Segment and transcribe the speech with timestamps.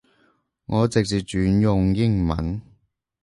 [0.65, 2.59] 我直接轉用英文